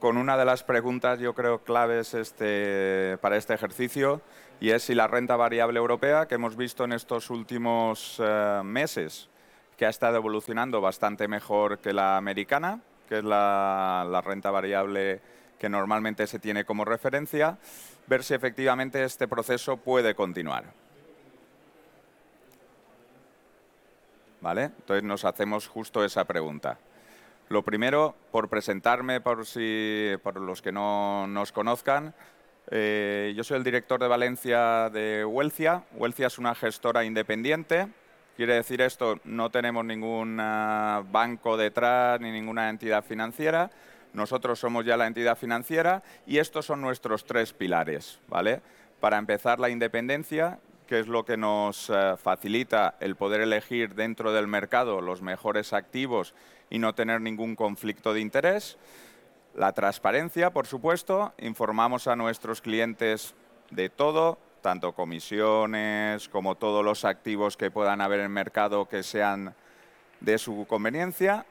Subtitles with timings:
[0.00, 4.22] con una de las preguntas, yo creo, claves este, para este ejercicio,
[4.58, 9.28] y es si la renta variable europea, que hemos visto en estos últimos eh, meses,
[9.76, 15.20] que ha estado evolucionando bastante mejor que la americana, que es la, la renta variable
[15.58, 17.58] que normalmente se tiene como referencia,
[18.06, 20.64] ver si efectivamente este proceso puede continuar.
[24.40, 24.64] ¿Vale?
[24.64, 26.78] Entonces nos hacemos justo esa pregunta.
[27.50, 32.14] Lo primero, por presentarme, por, si, por los que no nos conozcan,
[32.70, 35.82] eh, yo soy el director de Valencia de Huelcia.
[35.94, 37.88] Huelcia es una gestora independiente.
[38.36, 43.68] Quiere decir esto, no tenemos ningún ah, banco detrás ni ninguna entidad financiera.
[44.12, 48.20] Nosotros somos ya la entidad financiera y estos son nuestros tres pilares.
[48.28, 48.62] ¿vale?
[49.00, 54.32] Para empezar, la independencia, que es lo que nos ah, facilita el poder elegir dentro
[54.32, 56.34] del mercado los mejores activos
[56.68, 58.76] y no tener ningún conflicto de interés.
[59.54, 63.36] La transparencia, por supuesto, informamos a nuestros clientes
[63.70, 69.04] de todo, tanto comisiones como todos los activos que puedan haber en el mercado que
[69.04, 69.54] sean
[70.18, 71.46] de su conveniencia.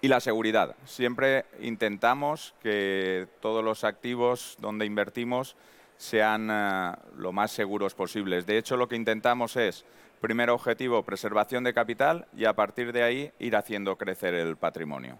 [0.00, 0.74] Y la seguridad.
[0.84, 5.54] Siempre intentamos que todos los activos donde invertimos
[5.98, 8.46] sean eh, lo más seguros posibles.
[8.46, 9.84] De hecho, lo que intentamos es
[10.20, 15.16] Primer objetivo, preservación de capital y a partir de ahí ir haciendo crecer el patrimonio.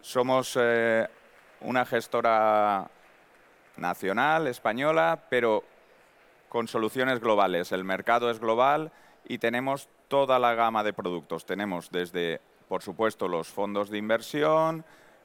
[0.00, 1.06] Somos eh,
[1.60, 2.90] una gestora
[3.76, 5.64] nacional, española, pero
[6.48, 7.72] con soluciones globales.
[7.72, 8.90] El mercado es global
[9.28, 11.44] y tenemos toda la gama de productos.
[11.44, 14.82] Tenemos desde, por supuesto, los fondos de inversión,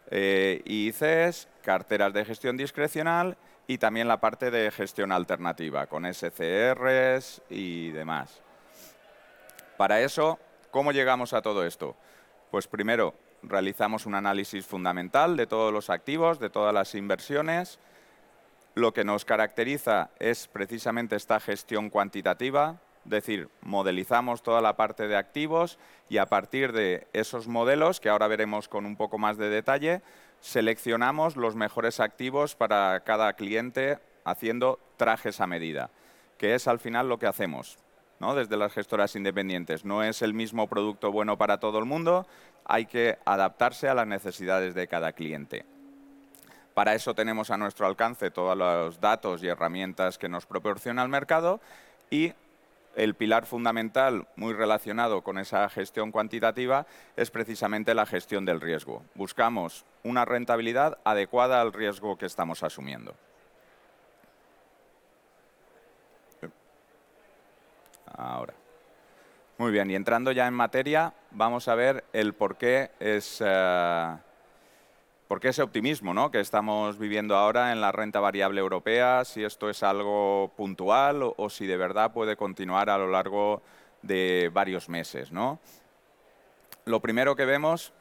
[0.09, 3.37] eh, ICs, carteras de gestión discrecional
[3.67, 8.41] y también la parte de gestión alternativa, con SCRs y demás.
[9.77, 10.39] Para eso,
[10.71, 11.95] ¿cómo llegamos a todo esto?
[12.51, 17.79] Pues primero, realizamos un análisis fundamental de todos los activos, de todas las inversiones.
[18.75, 25.07] Lo que nos caracteriza es precisamente esta gestión cuantitativa, es decir, modelizamos toda la parte
[25.07, 29.35] de activos y a partir de esos modelos, que ahora veremos con un poco más
[29.35, 30.03] de detalle,
[30.41, 35.89] seleccionamos los mejores activos para cada cliente haciendo trajes a medida,
[36.37, 37.79] que es al final lo que hacemos
[38.19, 38.35] ¿no?
[38.35, 39.85] desde las gestoras independientes.
[39.85, 42.27] No es el mismo producto bueno para todo el mundo,
[42.63, 45.65] hay que adaptarse a las necesidades de cada cliente.
[46.75, 51.09] Para eso tenemos a nuestro alcance todos los datos y herramientas que nos proporciona el
[51.09, 51.59] mercado
[52.11, 52.33] y
[52.95, 56.85] el pilar fundamental muy relacionado con esa gestión cuantitativa
[57.15, 59.03] es precisamente la gestión del riesgo.
[59.15, 63.15] Buscamos una rentabilidad adecuada al riesgo que estamos asumiendo.
[68.17, 68.53] Ahora.
[69.57, 73.41] Muy bien, y entrando ya en materia, vamos a ver el por qué es...
[73.45, 74.15] Eh,
[75.29, 76.31] ¿Por qué ese optimismo ¿no?
[76.31, 79.23] que estamos viviendo ahora en la renta variable europea?
[79.25, 83.61] Si esto es algo puntual o, si de verdad puede continuar a lo largo
[84.01, 85.31] de varios meses.
[85.31, 85.59] ¿no?
[86.85, 87.93] Lo primero que vemos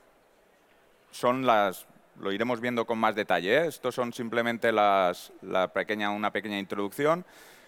[1.11, 1.87] son las,
[2.19, 3.59] lo iremos viendo con más detalle.
[3.59, 3.67] ¿eh?
[3.67, 7.27] Estos son simplemente las, la pequeña, una pequeña introducción.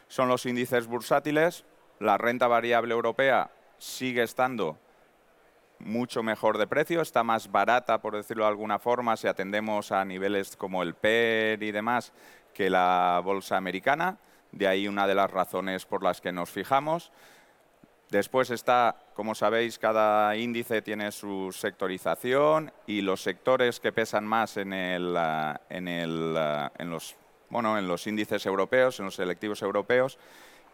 [0.09, 1.67] Son los índices bursátiles.
[1.99, 4.79] La renta variable europea sigue estando
[5.81, 10.05] mucho mejor de precio, está más barata, por decirlo de alguna forma, si atendemos a
[10.05, 12.13] niveles como el PER y demás,
[12.55, 14.19] que la bolsa americana.
[14.53, 17.13] De ahí una de las razones por las que nos fijamos.
[18.11, 24.57] Después está, como sabéis, cada índice tiene su sectorización y los sectores que pesan más
[24.57, 25.17] en, el,
[25.69, 26.37] en, el,
[26.77, 27.15] en, los,
[27.49, 30.19] bueno, en los índices europeos, en los selectivos europeos,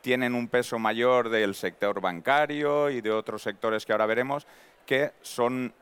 [0.07, 4.47] tienen un peso mayor del sector bancario y de otros sectores que ahora veremos,
[4.87, 5.75] que son,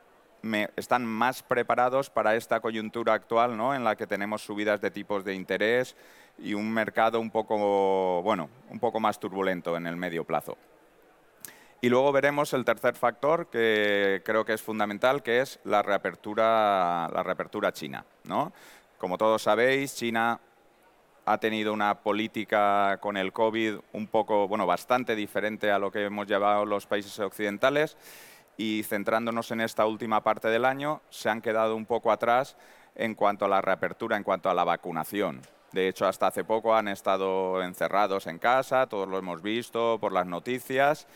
[0.76, 3.74] están más preparados para esta coyuntura actual ¿no?
[3.74, 5.94] en la que tenemos subidas de tipos de interés
[6.38, 10.56] y un mercado un poco, bueno, un poco más turbulento en el medio plazo.
[11.82, 17.10] Y luego veremos el tercer factor que creo que es fundamental, que es la reapertura,
[17.12, 18.06] la reapertura china.
[18.24, 18.54] ¿no?
[18.96, 20.40] Como todos sabéis, China
[21.26, 26.04] ha tenido una política con el COVID un poco, bueno, bastante diferente a lo que
[26.04, 27.96] hemos llevado los países occidentales.
[28.56, 32.56] Y centrándonos en esta última parte del año, se han quedado un poco atrás
[32.94, 35.42] en cuanto a la reapertura, en cuanto a la vacunación.
[35.72, 40.12] De hecho, hasta hace poco han estado encerrados en casa, todos lo hemos visto por
[40.12, 41.08] las noticias,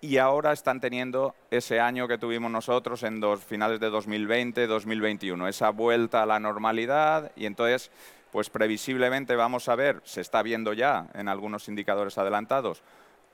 [0.00, 5.48] y ahora están teniendo ese año que tuvimos nosotros en dos finales de 2020, 2021,
[5.48, 7.90] esa vuelta a la normalidad, y entonces,
[8.32, 12.82] pues previsiblemente vamos a ver, se está viendo ya en algunos indicadores adelantados,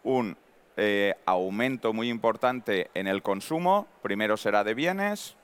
[0.03, 0.37] un
[0.77, 5.37] eh, aumento muy importante en el consumo, primero será de bienes,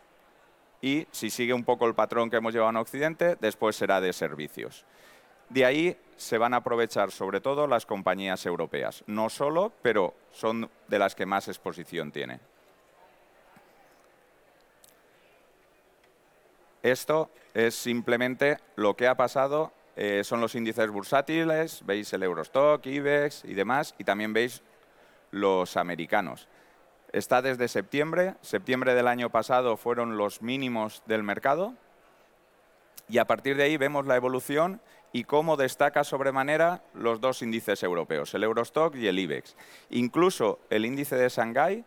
[0.83, 4.13] y si sigue un poco el patrón que hemos llevado en Occidente, después será de
[4.13, 4.85] servicios.
[5.49, 9.03] De ahí se van a aprovechar sobre todo las compañías europeas.
[9.07, 12.41] No solo, pero son de las que más exposición tienen.
[16.85, 19.73] Esto es simplemente lo que ha pasado.
[19.97, 24.63] Eh, son los índices bursátiles, veis el Eurostock, IBEX y demás, y también veis
[25.33, 26.47] los americanos
[27.15, 28.35] está desde septiembre.
[28.41, 31.75] Septiembre del año pasado fueron los mínimos del mercado.
[33.09, 34.81] Y a partir de ahí vemos la evolución
[35.13, 39.57] y cómo destaca sobremanera los dos índices europeos, el Eurostock y el IBEX.
[39.91, 41.85] Incluso el índice de Shanghái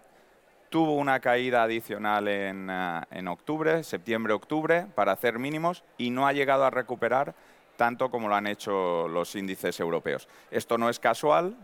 [0.69, 6.33] tuvo una caída adicional en, eh, en octubre, septiembre-octubre, para hacer mínimos y no ha
[6.33, 7.35] llegado a recuperar
[7.77, 10.27] tanto como lo han hecho los índices europeos.
[10.51, 11.55] Esto no es casual,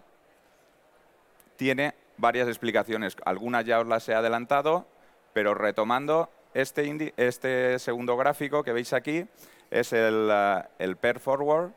[1.58, 3.18] tiene varias explicaciones.
[3.26, 4.86] Algunas ya os las he adelantado,
[5.34, 9.26] pero retomando, este, este segundo gráfico que veis aquí
[9.72, 11.72] es el, uh, el Forward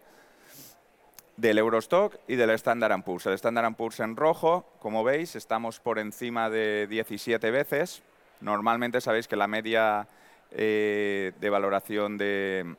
[1.36, 3.26] del Eurostock y del Standard Poor's.
[3.26, 8.02] El Standard Poor's en rojo, como veis, estamos por encima de 17 veces.
[8.40, 10.08] Normalmente sabéis que la media
[10.50, 12.76] eh, de valoración de,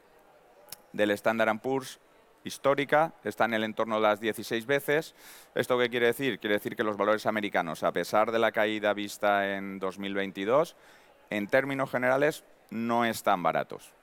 [0.93, 1.99] del Standard Poor's
[2.43, 5.13] histórica, está en el entorno de las 16 veces.
[5.53, 6.39] ¿Esto qué quiere decir?
[6.39, 10.75] Quiere decir que los valores americanos, a pesar de la caída vista en 2022,
[11.29, 13.93] en términos generales no están baratos.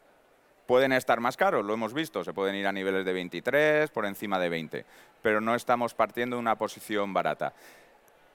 [0.67, 4.07] Pueden estar más caros, lo hemos visto, se pueden ir a niveles de 23, por
[4.07, 4.87] encima de 20,
[5.23, 7.53] pero no estamos partiendo de una posición barata.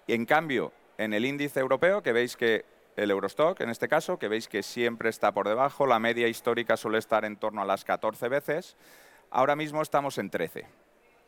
[0.07, 2.65] En cambio, en el índice europeo, que veis que
[2.95, 6.77] el Eurostock, en este caso, que veis que siempre está por debajo, la media histórica
[6.77, 8.75] suele estar en torno a las 14 veces,
[9.31, 10.65] Ahora mismo estamos en 13,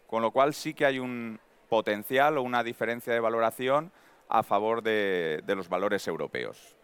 [0.07, 1.39] con lo cual sí que hay un
[1.69, 3.92] potencial o una diferencia de valoración
[4.27, 6.75] a favor de, los valores europeos.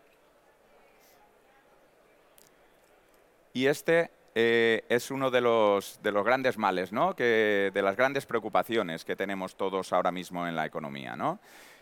[3.58, 7.14] Y este eh, es uno de los, grandes males, ¿no?
[7.14, 11.16] de las grandes preocupaciones que tenemos todos ahora mismo en la economía.
[11.16, 11.40] ¿no?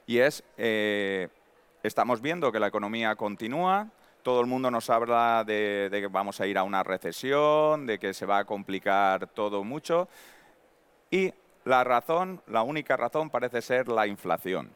[0.08, 1.28] Y es, eh,
[1.84, 3.90] estamos viendo que la economía continúa,
[4.24, 8.14] todo el mundo nos habla de, que vamos a ir a una recesión, de que
[8.14, 10.08] se va a complicar todo mucho.
[11.12, 11.34] Y
[11.66, 14.70] la razón, la única razón parece ser la inflación.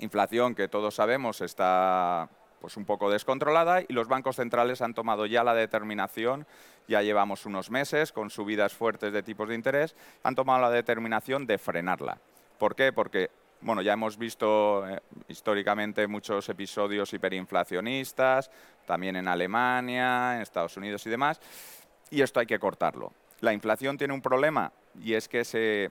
[0.00, 2.28] Inflación que todos sabemos está
[2.62, 6.46] pues un poco descontrolada y los bancos centrales han tomado ya la determinación,
[6.86, 11.44] ya llevamos unos meses con subidas fuertes de tipos de interés, han tomado la determinación
[11.44, 12.18] de frenarla.
[12.58, 12.92] ¿Por qué?
[12.92, 13.30] Porque
[13.62, 18.48] bueno, ya hemos visto eh, históricamente muchos episodios hiperinflacionistas,
[18.86, 21.40] también en Alemania, en Estados Unidos y demás,
[22.10, 23.12] y esto hay que cortarlo.
[23.40, 25.90] La inflación tiene un problema y es que se,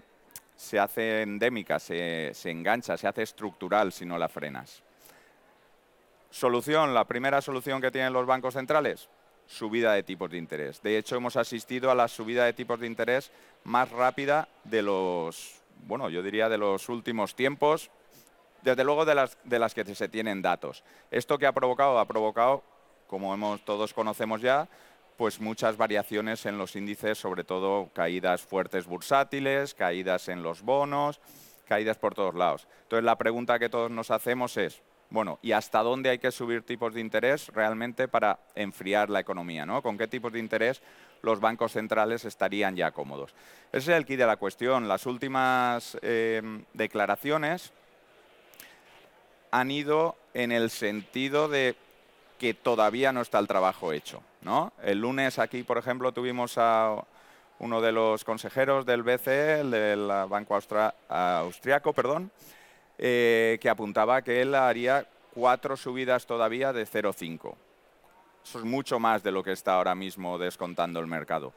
[0.80, 4.84] hace endémica, se, se engancha, se hace estructural si no la frenas.
[6.31, 9.10] Solución, la primera solución que tienen los bancos centrales,
[9.45, 10.81] subida de tipos de interés.
[10.81, 13.32] De hecho, hemos asistido a la subida de tipos de interés
[13.63, 17.89] más rápida de los bueno, yo diría de los últimos tiempos,
[18.62, 20.84] desde luego de las, de las que se tienen datos.
[21.10, 22.00] ¿Esto que ha provocado?
[22.00, 22.63] Ha provocado,
[23.08, 24.67] como hemos, todos conocemos ya,
[25.17, 31.20] pues muchas variaciones en los índices, sobre todo caídas fuertes bursátiles, caídas en los bonos,
[31.67, 32.67] caídas por todos lados.
[32.84, 36.63] Entonces la pregunta que todos nos hacemos es, bueno, ¿y hasta dónde hay que subir
[36.63, 39.65] tipos de interés realmente para enfriar la economía?
[39.65, 39.82] ¿no?
[39.84, 40.82] ¿Con qué tipos de interés
[41.22, 43.36] los bancos centrales estarían ya cómodos?
[43.74, 44.88] Ese es el key de la cuestión.
[44.88, 46.41] Las últimas eh,
[46.74, 47.74] declaraciones
[49.51, 51.75] han ido en el sentido de
[52.39, 54.24] que todavía no está el trabajo hecho.
[54.41, 54.72] ¿no?
[54.82, 57.03] El lunes aquí, por ejemplo, tuvimos a
[57.60, 60.56] uno de los consejeros del BCE, el del Banco
[61.10, 62.32] Austriaco, perdón,
[63.03, 67.55] eh, que apuntaba que él haría cuatro subidas todavía de 0,5.
[68.46, 71.51] Eso es mucho más de lo que está ahora mismo descontando el mercado.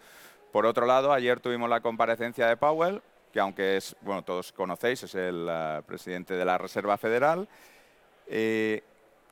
[0.53, 5.03] Por otro lado, ayer tuvimos la comparecencia de Powell, que aunque es, bueno, todos conocéis,
[5.03, 7.47] es el eh, presidente de la Reserva Federal,
[8.27, 8.83] eh,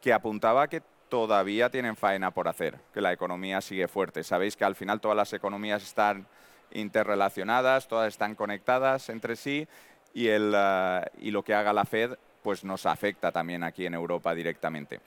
[0.02, 4.22] que apuntaba que todavía tienen faena por hacer, que la economía sigue fuerte.
[4.22, 6.26] Sabéis que al final todas las economías están
[6.72, 9.66] interrelacionadas, todas están conectadas entre sí
[10.14, 13.94] y, el, eh, y lo que haga la Fed pues nos afecta también aquí en
[13.94, 15.00] Europa directamente.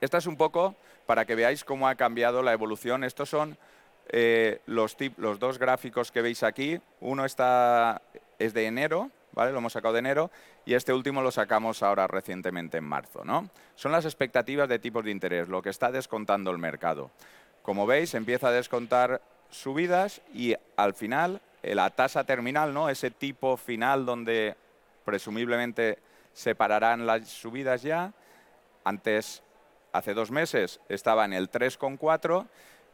[0.00, 0.74] Esta es un poco,
[1.06, 3.04] para que veáis cómo ha cambiado la evolución.
[3.04, 3.56] Estos son
[4.08, 6.80] eh, los, los dos gráficos que veis aquí.
[7.00, 8.02] Uno está,
[8.40, 9.52] es de enero, ¿vale?
[9.52, 10.30] Lo hemos sacado de enero
[10.64, 13.48] y este último lo sacamos ahora recientemente en marzo, ¿no?
[13.76, 17.10] Son las expectativas de tipos de interés, lo que está descontando el mercado.
[17.62, 22.88] Como veis, empieza a descontar subidas y al final la tasa terminal, ¿no?
[22.88, 24.56] Ese tipo final donde
[25.04, 25.98] presumiblemente
[26.32, 28.12] se pararán las subidas ya.
[28.84, 29.42] Antes,
[29.92, 32.46] hace dos meses, estaba en el 3,4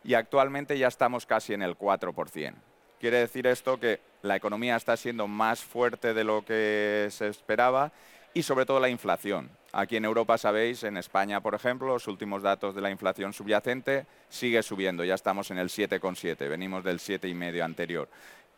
[0.04, 2.54] y actualmente ya estamos casi en el 4%.
[3.00, 7.92] Quiere decir esto que la economía está siendo más fuerte de lo que se esperaba
[8.34, 9.50] y sobre todo la inflación.
[9.72, 14.06] Aquí en Europa, sabéis, en España, por ejemplo, los últimos datos de la inflación subyacente
[14.28, 18.08] sigue subiendo, ya estamos en el 7,7, venimos del 7,5 anterior.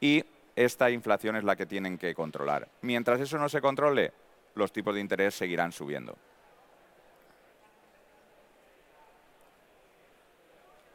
[0.01, 0.25] Y
[0.57, 2.69] esta inflación es la que tienen que controlar.
[2.83, 4.13] Mientras eso no se controle,
[4.55, 6.17] los tipos de interés seguirán subiendo.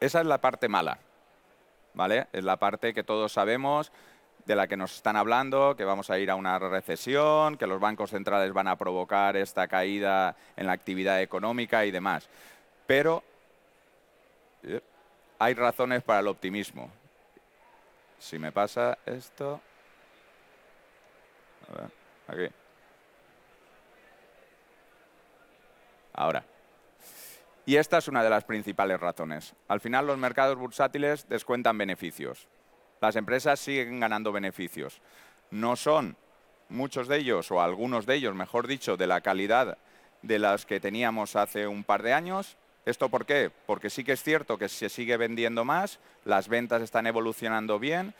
[0.00, 0.98] Esa es la parte mala.
[1.96, 2.28] ¿vale?
[2.32, 3.90] Es la parte que todos sabemos,
[4.44, 7.80] de la que nos están hablando, que vamos a ir a una recesión, que los
[7.80, 12.28] bancos centrales van a provocar esta caída en la actividad económica y demás.
[12.86, 13.24] Pero
[14.62, 14.80] eh,
[15.40, 16.90] hay razones para el optimismo.
[18.18, 19.60] Si me pasa esto...
[21.68, 21.90] A ver,
[22.28, 22.54] aquí.
[26.12, 26.44] Ahora.
[27.64, 29.54] Y esta es una de las principales razones.
[29.66, 32.46] Al final los mercados bursátiles descuentan beneficios.
[33.00, 35.00] Las empresas siguen ganando beneficios.
[35.50, 36.16] No son
[36.68, 39.78] muchos de ellos, o algunos de ellos, mejor dicho, de la calidad
[40.22, 42.56] de las que teníamos hace un par de años.
[42.86, 43.50] ¿Esto por qué?
[43.66, 48.14] Porque sí que es cierto que se sigue vendiendo más, las ventas están evolucionando bien,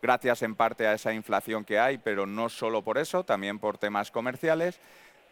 [0.00, 3.78] gracias en parte a esa inflación que hay, pero no solo por eso, también por
[3.78, 4.78] temas comerciales.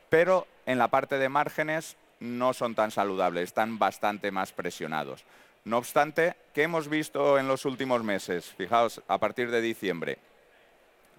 [0.08, 5.24] Pero en la parte de márgenes no son tan saludables, están bastante más presionados.
[5.64, 8.52] No obstante, ¿qué hemos visto en los últimos meses?
[8.56, 10.18] Fijaos, a partir de diciembre.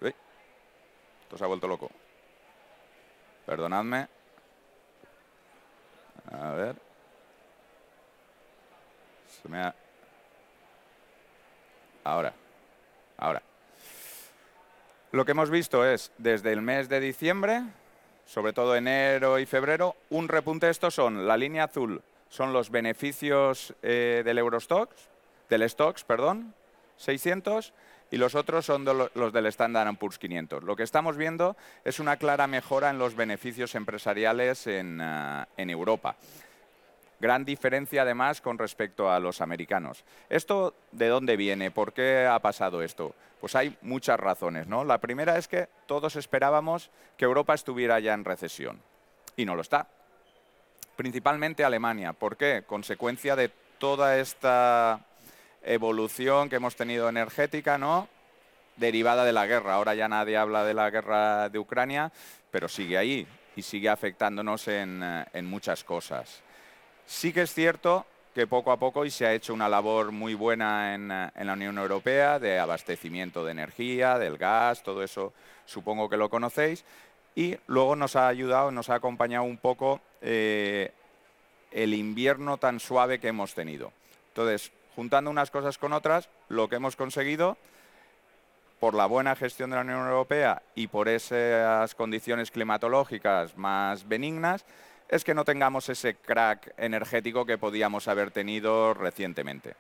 [0.02, 1.90] esto se ha vuelto loco.
[3.46, 4.08] Perdonadme.
[6.32, 6.89] A ver.
[12.04, 12.34] Ahora.
[13.18, 13.42] Ahora.
[15.12, 17.64] Lo que hemos visto es, desde el mes de diciembre,
[18.26, 19.96] sobre todo enero y febrero.
[20.10, 24.96] Un repunte, estos son, la línea azul son los beneficios eh, del Eurostox,
[25.50, 26.54] del Stocks, perdón,
[26.98, 27.74] 600,
[28.12, 30.64] y los otros son los del Standard Poor's 500.
[30.64, 36.16] Lo que estamos viendo es una clara mejora en los beneficios empresariales en, en Europa.
[37.20, 40.04] Gran diferencia además con respecto a los americanos.
[40.30, 41.72] ¿Esto de dónde viene?
[41.72, 43.14] ¿Por qué ha pasado esto?
[43.42, 44.68] Pues hay muchas razones.
[44.68, 44.84] ¿no?
[44.84, 48.82] La primera es que todos esperábamos que Europa estuviera ya en recesión
[49.36, 49.88] y no lo está.
[50.96, 52.14] Principalmente Alemania.
[52.14, 52.64] ¿Por qué?
[52.66, 53.50] Consecuencia de
[53.80, 55.02] toda esta
[55.62, 58.08] evolución que hemos tenido energética, ¿no?
[58.80, 59.76] derivada de la guerra.
[59.76, 62.12] Ahora ya nadie habla de la guerra de Ucrania,
[62.50, 66.42] pero sigue ahí y sigue afectándonos en, eh, en muchas cosas.
[67.10, 70.36] Sí que es cierto que poco a poco y se ha hecho una labor muy
[70.36, 75.34] buena en, la Unión Europea de abastecimiento de energía, del gas, todo eso
[75.66, 76.86] supongo que lo conocéis.
[77.34, 80.92] Y luego nos ha ayudado, nos ha acompañado un poco eh,
[81.72, 83.92] el invierno tan suave que hemos tenido.
[84.28, 87.58] Entonces, juntando unas cosas con otras, lo que hemos conseguido
[88.80, 94.64] por la buena gestión de la Unión Europea y por esas condiciones climatológicas más benignas,
[95.10, 99.76] es que no tengamos ese crack energético que podíamos haber tenido recientemente.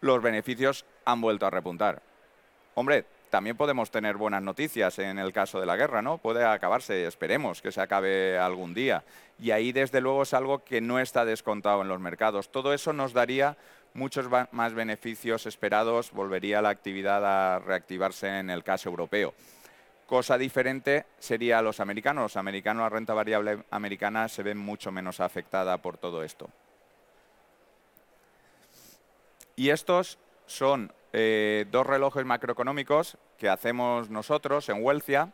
[0.00, 2.00] Los beneficios han vuelto a repuntar.
[2.74, 6.18] Hombre, también podemos tener buenas noticias en el caso de la guerra, ¿no?
[6.18, 9.04] Puede acabarse, esperemos que se acabe algún día.
[9.40, 12.50] Y ahí, desde luego, es algo que no está descontado en los mercados.
[12.50, 13.56] Todo eso nos daría
[13.92, 19.34] muchos más beneficios esperados, volvería la actividad a reactivarse en el caso europeo.
[20.08, 22.22] Cosa diferente sería los americanos.
[22.22, 26.48] Los americanos, la renta variable americana se ve mucho menos afectada por todo esto.
[29.54, 35.30] Y estos son eh, dos relojes macroeconómicos que hacemos nosotros en Huelcia.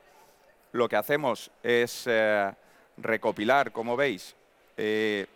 [0.72, 2.52] Lo que hacemos es eh,
[2.96, 4.34] recopilar, como veis,
[4.76, 5.26] eh,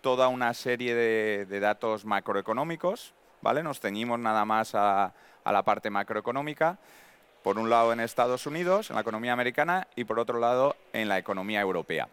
[0.00, 3.12] toda una serie de, datos macroeconómicos.
[3.42, 3.62] ¿vale?
[3.62, 5.12] Nos ceñimos nada más a
[5.44, 6.78] la parte macroeconómica
[7.48, 11.08] por un lado en Estados Unidos, en la economía americana, y por otro lado en
[11.08, 12.06] la economía europea.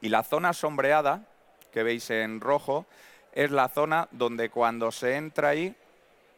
[0.00, 1.24] Y la zona sombreada,
[1.72, 2.86] que veis en rojo,
[3.32, 5.74] es la zona donde cuando se entra ahí,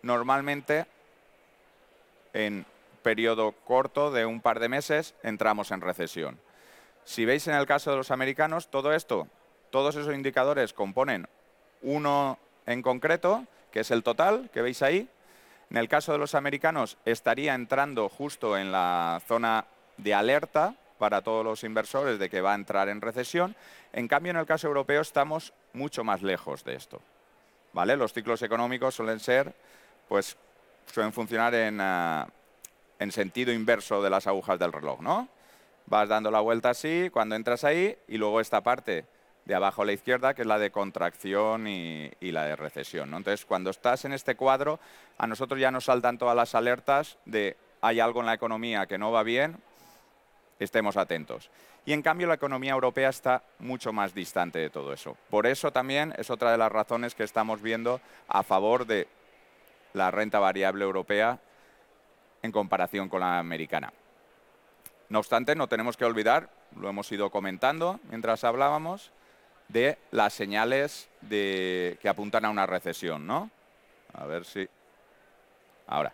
[0.00, 0.87] normalmente
[2.33, 2.64] en
[3.02, 6.40] periodo corto de un par de meses, entramos en recesión.
[7.04, 9.28] Si veis en el caso de los americanos, todo esto
[9.69, 11.28] todos esos indicadores componen
[11.83, 15.07] uno en concreto, que es el total, que veis ahí.
[15.71, 21.23] En el caso de los americanos, estaría entrando justo en la zona de alerta para
[21.23, 23.55] todos los inversores de que va a entrar en recesión.
[23.93, 27.00] En cambio, en el caso europeo estamos mucho más lejos de esto.
[27.73, 27.97] ¿Vale?
[27.97, 29.55] Los ciclos económicos suelen ser,
[30.09, 30.37] pues,
[30.87, 32.27] suelen funcionar en, ah,
[32.99, 35.29] en sentido inverso de las agujas del reloj, ¿no?
[35.87, 39.07] Vas dando la vuelta así cuando entras ahí y luego esta parte
[39.44, 43.14] de abajo a la izquierda, que es la de contracción y, la de recesión.
[43.14, 44.78] Entonces, cuando estás en este cuadro,
[45.18, 48.99] a nosotros ya nos saltan todas las alertas de hay algo en la economía que
[48.99, 49.56] no va bien,
[50.59, 51.50] estemos atentos.
[51.87, 55.16] Y en cambio la economía europea está mucho más distante de todo eso.
[55.30, 59.09] Por eso también es otra de las razones que estamos viendo a favor de
[59.94, 61.40] la renta variable europea
[62.42, 63.92] en comparación con la americana.
[65.09, 69.11] No obstante, no tenemos que olvidar, lo hemos ido comentando mientras hablábamos,
[69.73, 73.50] de las señales de, que apuntan a una recesión, ¿no?
[74.12, 74.69] A ver si...
[75.87, 76.12] Ahora.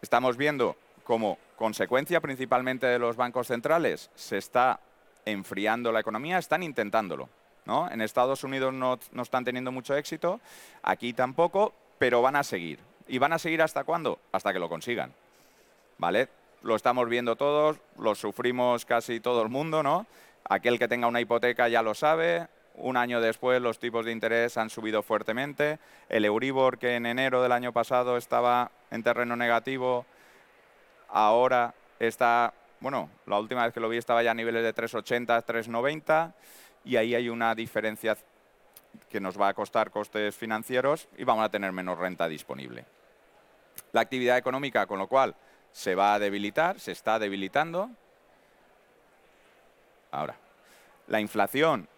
[0.00, 4.80] Estamos viendo como consecuencia principalmente de los bancos centrales se está
[5.24, 7.28] enfriando la economía, están intentándolo.
[7.64, 7.88] ¿no?
[7.90, 10.40] En Estados Unidos no, no están teniendo mucho éxito,
[10.82, 12.80] aquí tampoco, pero van a seguir.
[13.06, 14.18] ¿Y van a seguir hasta cuándo?
[14.32, 15.12] Hasta que lo consigan.
[15.98, 16.28] ¿Vale?
[16.62, 20.06] Lo estamos viendo todos, lo sufrimos casi todo el mundo, ¿no?
[20.48, 22.48] Aquel que tenga una hipoteca ya lo sabe.
[22.74, 25.78] Un año después los tipos de interés han subido fuertemente.
[26.08, 30.06] El Euribor, que en enero del año pasado estaba en terreno negativo,
[31.08, 35.44] ahora está, bueno, la última vez que lo vi estaba ya a niveles de 3,80,
[35.44, 36.32] 3,90
[36.84, 38.16] y ahí hay una diferencia
[39.08, 42.84] que nos va a costar costes financieros y vamos a tener menos renta disponible.
[43.92, 45.34] La actividad económica, con lo cual,
[45.70, 47.90] se va a debilitar, se está debilitando,
[50.12, 50.36] Ahora,
[51.08, 51.88] la inflación,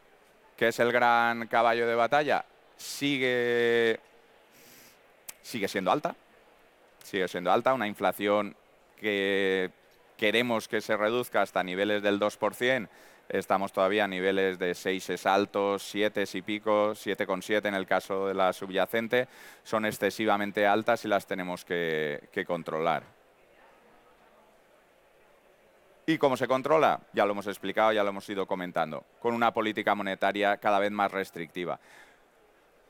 [0.57, 2.45] que es el gran caballo de batalla,
[2.77, 4.01] sigue,
[5.43, 6.15] sigue siendo alta.
[7.03, 8.57] Sigue siendo alta, una inflación
[8.97, 9.71] que
[10.17, 12.89] queremos que se reduzca hasta niveles del 2%,
[13.29, 18.35] estamos todavía a niveles de 6 altos, 7 y pico, 7,7 en el caso de
[18.35, 19.29] la subyacente,
[19.65, 23.14] son excesivamente altas y las tenemos que controlar.
[26.07, 27.01] ¿Y cómo se controla?
[27.15, 30.91] Ya lo hemos explicado, ya lo hemos ido comentando, con una política monetaria cada vez
[30.91, 31.81] más restrictiva.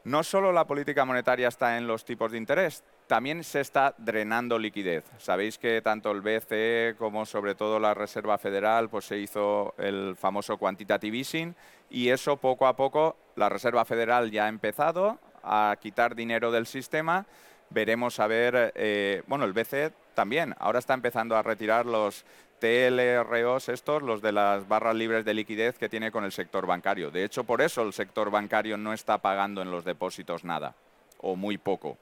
[0.03, 4.59] No solo la política monetaria está en los tipos de interés, también se está drenando
[4.59, 5.05] liquidez.
[5.18, 10.16] Sabéis que tanto el BCE como sobre todo la Reserva Federal pues se hizo el
[10.16, 11.55] famoso quantitative easing
[11.90, 16.66] y eso poco a poco la Reserva Federal ya ha empezado a quitar dinero del
[16.66, 17.27] sistema.
[17.70, 22.24] Veremos a ver, eh, bueno, el BCE también ahora está empezando a retirar los
[22.64, 27.11] TLROs estos, los de las barras libres de liquidez que tiene con el sector bancario.
[27.11, 30.74] De hecho, por eso el sector bancario no está pagando en los depósitos nada,
[31.18, 31.98] o muy poco,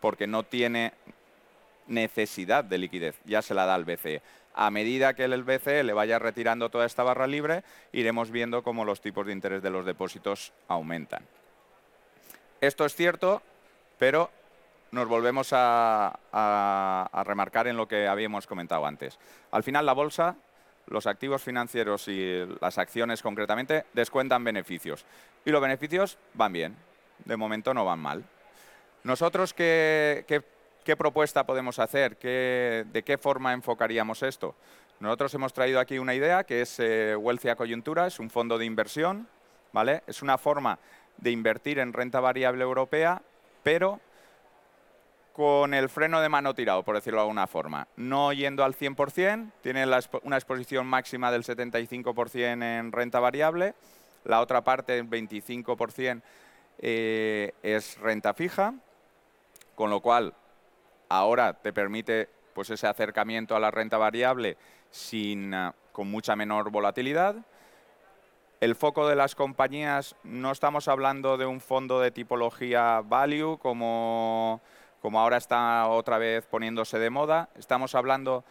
[0.00, 0.92] porque no tiene
[1.86, 4.20] necesidad de liquidez, ya se la da el BCE.
[4.54, 8.84] A medida que el BCE le vaya retirando toda esta barra libre, iremos viendo cómo
[8.84, 11.22] los tipos de interés de los depósitos aumentan.
[12.60, 13.40] Esto es cierto,
[13.98, 14.30] pero
[14.92, 16.18] nos volvemos a,
[17.24, 19.18] remarcar en lo que habíamos comentado antes.
[19.50, 20.36] Al final, la bolsa,
[20.86, 25.04] los activos financieros y las acciones concretamente descuentan beneficios.
[25.44, 26.76] Y los beneficios van bien,
[27.24, 28.24] de momento no van mal.
[29.02, 30.44] Nosotros, ¿qué,
[30.98, 32.18] propuesta podemos hacer?
[32.18, 34.54] ¿De qué forma enfocaríamos esto?
[35.00, 38.66] Nosotros hemos traído aquí una idea que es eh, Wealthia Coyuntura, es un fondo de
[38.66, 39.26] inversión,
[39.72, 40.02] ¿vale?
[40.06, 40.78] Es una forma
[41.16, 43.20] de invertir en renta variable europea,
[43.64, 44.00] pero
[45.32, 47.88] con el freno de mano tirado, por decirlo de alguna forma.
[47.96, 49.86] No yendo al 100%, tiene
[50.22, 53.74] una exposición máxima del 75% en renta variable,
[54.24, 56.22] la otra parte, el 25%,
[56.78, 58.74] eh, es renta fija,
[59.74, 60.34] con lo cual
[61.08, 64.56] ahora te permite pues, ese acercamiento a la renta variable
[64.90, 67.36] sin, ah, con mucha menor volatilidad.
[68.60, 74.60] El foco de las compañías, no estamos hablando de un fondo de tipología value como
[75.02, 77.48] como ahora está otra vez poniéndose de moda.
[77.56, 78.44] Estamos hablando,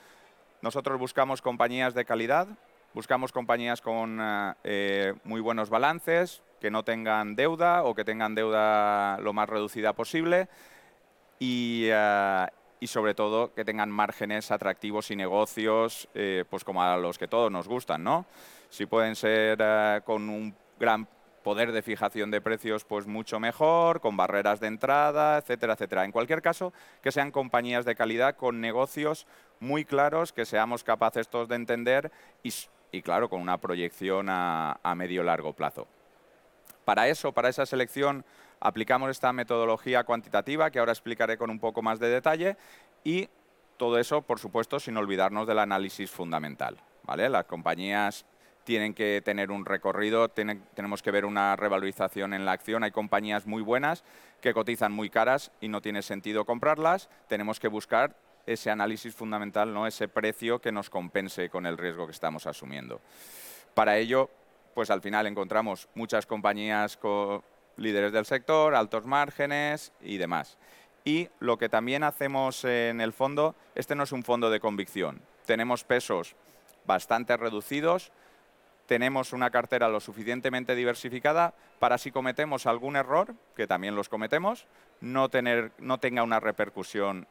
[0.61, 2.45] nosotros buscamos compañías de calidad,
[2.93, 8.35] buscamos compañías con eh, eh, muy buenos balances, que no tengan deuda o que tengan
[8.35, 10.49] deuda lo más reducida posible
[11.39, 12.47] y, eh,
[12.81, 16.09] y sobre todo que tengan márgenes atractivos y negocios
[16.49, 18.25] pues como a los que todos nos gustan, ¿no?
[18.69, 21.07] Si pueden ser con un gran
[21.43, 26.06] poder de fijación de precios pues mucho mejor, con barreras de entrada, etcétera, etcétera.
[26.06, 29.27] En cualquier caso, que sean compañías de calidad con negocios
[29.60, 32.12] muy claros, que seamos capaces todos de entender
[32.43, 35.88] y, claro, con una proyección a, a medio largo plazo.
[36.86, 38.25] Para eso, para esa selección,
[38.60, 42.58] aplicamos esta metodología cuantitativa que ahora explicaré con un poco más de detalle
[43.04, 43.30] y
[43.77, 46.77] todo eso, por supuesto, sin olvidarnos del análisis fundamental.
[47.04, 47.30] ¿vale?
[47.30, 48.25] Las compañías
[48.63, 52.84] tienen que tener un recorrido, tenemos que ver una revalorización en la acción.
[52.84, 54.04] Hay compañías muy buenas
[54.39, 57.10] que cotizan muy caras y no tiene sentido comprarlas.
[57.28, 59.88] Tenemos que buscar ese análisis fundamental, ¿no?
[59.88, 63.02] ese precio que nos compense con el riesgo que estamos asumiendo.
[63.74, 64.30] Para ello,
[64.74, 67.00] pues al final encontramos muchas compañías
[67.78, 70.58] líderes del sector, altos márgenes y demás.
[71.04, 75.21] Y lo que también hacemos en el fondo, este no es un fondo de convicción.
[75.45, 76.36] Tenemos pesos
[76.86, 78.12] bastante reducidos,
[78.91, 84.67] tenemos una cartera lo suficientemente diversificada para si cometemos algún error, que también los cometemos,
[84.99, 87.25] no, tener, no tenga una repercusión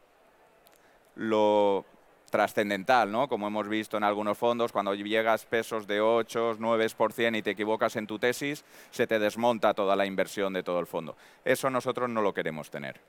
[1.13, 1.85] lo
[2.31, 3.27] trascendental, ¿no?
[3.27, 7.95] Como hemos visto en algunos fondos, cuando llegas pesos de 8, 9% y te equivocas
[7.95, 11.15] en tu tesis, se te desmonta toda la inversión de todo el fondo.
[11.45, 12.99] Eso nosotros no lo queremos tener.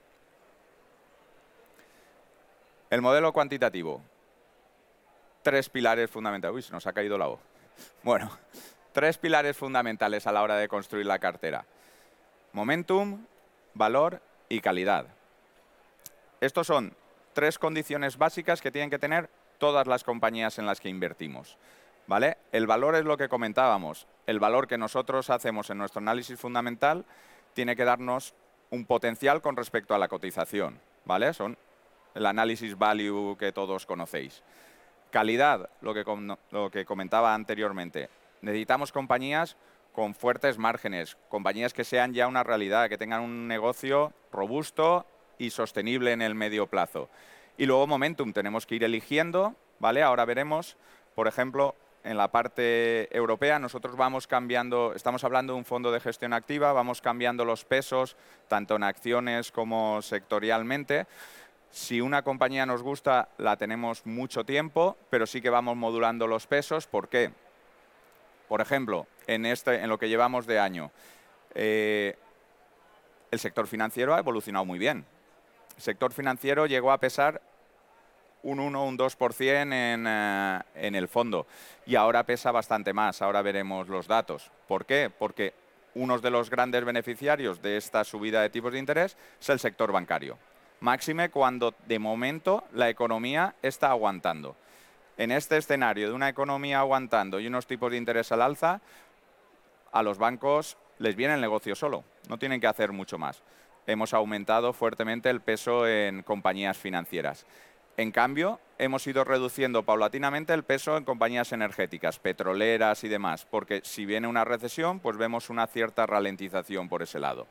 [2.90, 4.02] El modelo cuantitativo.
[5.40, 6.54] Tres pilares fundamentales.
[6.54, 7.40] Uy, se nos ha caído la voz.
[8.02, 8.30] Bueno,
[8.92, 11.64] tres pilares fundamentales a la hora de construir la cartera.
[12.52, 13.24] Momentum,
[13.74, 15.06] valor y calidad.
[16.40, 16.94] Estos son
[17.32, 21.56] tres condiciones básicas que tienen que tener todas las compañías en las que invertimos.
[22.06, 22.38] ¿Vale?
[22.50, 24.06] El valor es lo que comentábamos.
[24.26, 27.04] El valor que nosotros hacemos en nuestro análisis fundamental
[27.54, 28.34] tiene que darnos
[28.70, 30.80] un potencial con respecto a la cotización.
[31.04, 31.32] ¿Vale?
[31.32, 31.56] Son
[32.14, 34.42] el análisis value que todos conocéis.
[35.12, 36.04] Calidad, lo que,
[36.50, 38.08] lo que comentaba anteriormente.
[38.40, 39.56] Necesitamos compañías
[39.92, 45.06] con fuertes márgenes, compañías que sean ya una realidad, que tengan un negocio robusto
[45.38, 47.08] y sostenible en el medio plazo.
[47.58, 50.02] Y luego momentum, tenemos que ir eligiendo, ¿vale?
[50.02, 50.76] Ahora veremos,
[51.14, 56.00] por ejemplo, en la parte europea nosotros vamos cambiando, estamos hablando de un fondo de
[56.00, 58.16] gestión activa, vamos cambiando los pesos,
[58.48, 61.06] tanto en acciones como sectorialmente.
[61.72, 66.46] Si una compañía nos gusta, la tenemos mucho tiempo, pero sí que vamos modulando los
[66.46, 66.86] pesos.
[66.86, 67.32] ¿Por qué?
[68.46, 70.90] Por ejemplo, en, este, en lo que llevamos de año,
[71.54, 72.14] eh,
[73.30, 75.06] el sector financiero ha evolucionado muy bien.
[75.74, 77.40] El sector financiero llegó a pesar
[78.42, 81.46] un 1, un 2% en, eh, en el fondo
[81.86, 83.22] y ahora pesa bastante más.
[83.22, 84.50] Ahora veremos los datos.
[84.68, 85.10] ¿Por qué?
[85.10, 85.54] Porque
[85.94, 89.90] uno de los grandes beneficiarios de esta subida de tipos de interés es el sector
[89.90, 90.36] bancario
[90.82, 94.56] máxime cuando de momento la economía está aguantando.
[95.16, 98.80] En este escenario de una economía aguantando y unos tipos de interés al alza,
[99.92, 103.42] a los bancos les viene el negocio solo, no tienen que hacer mucho más.
[103.86, 107.46] Hemos aumentado fuertemente el peso en compañías financieras.
[107.96, 113.82] En cambio, hemos ido reduciendo paulatinamente el peso en compañías energéticas, petroleras y demás, porque
[113.84, 117.46] si viene una recesión, pues vemos una cierta ralentización por ese lado.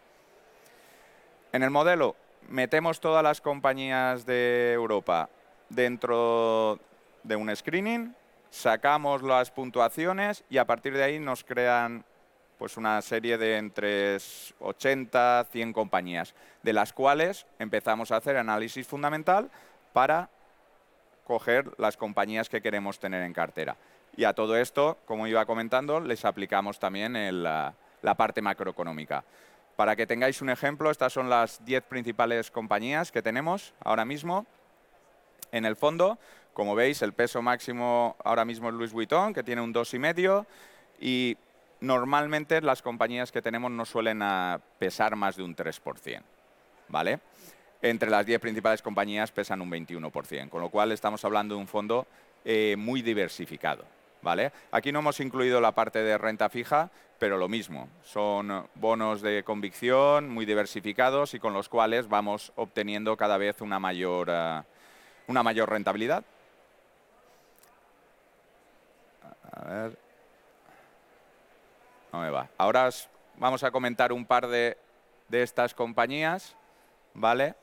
[1.53, 2.15] En el modelo,
[2.49, 5.29] metemos todas las compañías de Europa
[5.69, 6.79] dentro
[7.23, 8.13] de un screening,
[8.49, 12.03] sacamos las puntuaciones y a partir de ahí nos crean
[12.57, 14.17] pues una serie de entre
[14.59, 19.49] 80, 100 compañías, de las cuales empezamos a hacer análisis fundamental
[19.93, 20.29] para
[21.25, 23.77] coger las compañías que queremos tener en cartera.
[24.15, 27.73] Y a todo esto, como iba comentando, les aplicamos también la
[28.17, 29.23] parte macroeconómica.
[29.75, 34.45] Para que tengáis un ejemplo, estas son las 10 principales compañías que tenemos ahora mismo
[35.51, 36.19] en el fondo.
[36.53, 40.45] Como veis, el peso máximo ahora mismo es Louis Vuitton, que tiene un 2,5
[40.99, 41.37] y
[41.79, 46.21] normalmente las compañías que tenemos no suelen ah, pesar más de un 3%.
[46.91, 47.19] ¿vale?
[47.81, 51.67] Entre las 10 principales compañías pesan un 21%, con lo cual estamos hablando de un
[51.67, 52.05] fondo
[52.45, 53.85] eh, muy diversificado.
[54.21, 54.51] ¿Vale?
[54.71, 57.89] Aquí no hemos incluido la parte de renta fija, pero lo mismo.
[58.03, 63.79] Son bonos de convicción muy diversificados y con los cuales vamos obteniendo cada vez una
[63.79, 64.61] mayor, eh,
[65.27, 66.23] una mayor rentabilidad.
[69.51, 69.97] A ver.
[72.11, 72.49] No me va.
[72.57, 72.89] Ahora
[73.37, 74.77] vamos a comentar un par de,
[75.29, 76.55] de estas compañías,
[77.13, 77.55] ¿vale?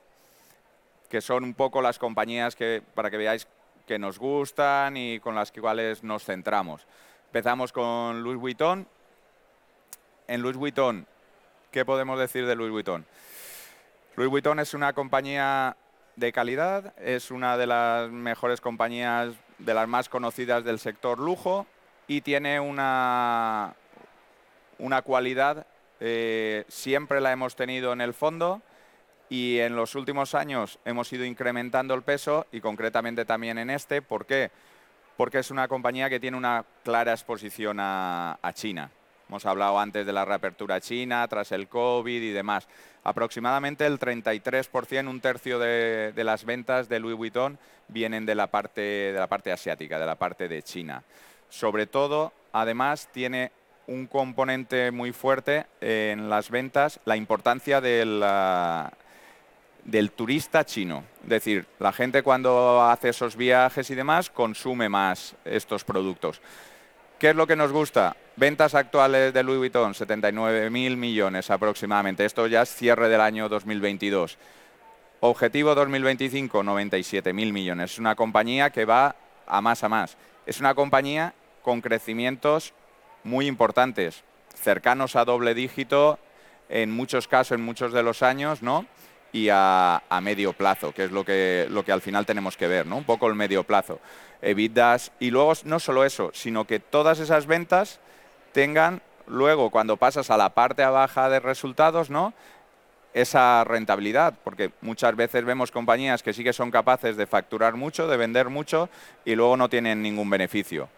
[1.09, 3.49] Que son un poco las compañías que, para que veáis
[3.88, 6.87] que nos gustan y con las cuales nos centramos.
[7.27, 8.87] Empezamos con Louis Vuitton.
[10.29, 11.07] En Louis Vuitton,
[11.72, 13.07] ¿qué podemos decir de Louis Vuitton?
[14.14, 15.74] Louis Vuitton es una compañía
[16.16, 21.66] de calidad, es una de las mejores compañías, de las más conocidas del sector lujo
[22.07, 23.74] y tiene una,
[24.79, 25.66] una cualidad,
[26.01, 28.61] eh, siempre la hemos tenido en el fondo,
[29.31, 34.01] y en los últimos años hemos ido incrementando el peso y concretamente también en este.
[34.03, 34.51] ¿Por qué?
[35.17, 38.91] Porque es una compañía que tiene una clara exposición a, China.
[39.29, 42.67] Hemos hablado antes de la reapertura china, tras el COVID y demás.
[43.05, 48.81] Aproximadamente el 33%, un tercio de, las ventas de Louis Vuitton vienen de la, parte,
[48.81, 51.03] de la parte asiática, de la parte de China.
[51.51, 53.53] Sobre todo, además, tiene
[53.87, 58.23] un componente muy fuerte en las ventas, la importancia del,
[59.88, 61.03] del turista chino.
[61.22, 66.42] Es decir, la gente cuando hace esos viajes y demás consume más estos productos.
[67.18, 68.14] ¿Qué es lo que nos gusta?
[68.37, 72.27] Ventas actuales de Louis Vuitton, 79.000 millones aproximadamente.
[72.27, 74.37] Esto ya es cierre del año 2022.
[75.20, 77.92] Objetivo 2025, 97.000 millones.
[77.92, 80.18] Es una compañía que va a más a más.
[80.44, 82.74] Es una compañía con crecimientos
[83.24, 84.22] muy importantes,
[84.55, 86.18] cercanos a doble dígito
[86.68, 88.87] en muchos casos, en muchos de los años, ¿no?
[89.33, 92.87] Y a, medio plazo, que es lo que, lo que al final tenemos que ver,
[92.87, 92.97] ¿no?
[92.97, 94.01] Un poco el medio plazo.
[94.41, 98.01] EBITDAs, y luego no solo eso, sino que todas esas ventas
[98.53, 102.33] tengan luego, cuando pasas a la parte baja de resultados, ¿no?
[103.14, 108.07] esa rentabilidad, porque muchas veces vemos compañías que sí que son capaces de facturar mucho,
[108.07, 108.88] de vender mucho
[109.25, 110.88] y luego no tienen ningún beneficio.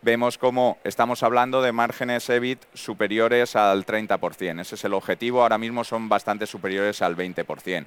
[0.00, 4.60] Vemos cómo estamos hablando de márgenes EBIT superiores al 30%.
[4.60, 7.86] Ese es el objetivo, ahora mismo son bastante superiores al 20%.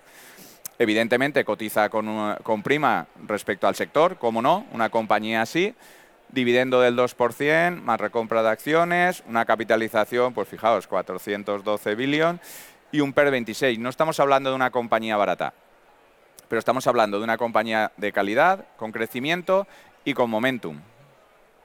[0.78, 5.74] Evidentemente cotiza con, con prima respecto al sector, como no, una compañía así,
[6.28, 12.41] dividendo del 2%, más recompra de acciones, una capitalización, pues fijaos, 412 billones
[12.91, 13.80] y un PER 26.
[13.80, 15.54] No estamos hablando de una compañía barata,
[16.50, 19.65] pero estamos hablando de una compañía de calidad, con crecimiento
[20.04, 20.82] y con momentum,